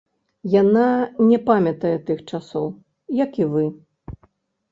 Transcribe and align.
Яна 0.61 0.85
не 1.29 1.37
памятае 1.49 1.91
тых 2.07 2.19
часоў, 2.37 2.65
як 3.23 3.31
і 3.45 3.47
вы. 3.51 3.65